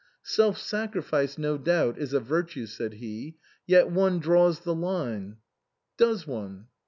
"Self 0.23 0.57
sacrifice, 0.57 1.37
no 1.37 1.59
doubt, 1.59 1.99
is 1.99 2.11
a 2.11 2.19
virtue," 2.19 2.65
said 2.65 2.93
he;" 2.93 3.37
yet 3.67 3.91
one 3.91 4.17
draws 4.17 4.61
the 4.61 4.73
line" 4.73 5.35
"Does 5.99 6.25
one?" 6.25 6.65